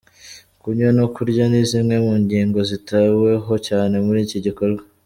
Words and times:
Kunywa 0.61 0.89
no 0.97 1.05
kurya 1.13 1.43
ni 1.51 1.61
zimwe 1.69 1.95
mu 2.05 2.13
ngingo 2.23 2.59
zitaweho 2.69 3.53
cyane 3.67 3.95
muri 4.05 4.19
iki 4.27 4.39
gikorwa. 4.47 4.83